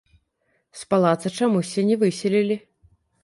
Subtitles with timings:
[0.79, 2.57] З палаца чамусьці не выселілі.